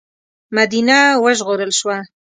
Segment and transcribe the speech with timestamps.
[0.57, 1.97] مدینه وژغورل شوه.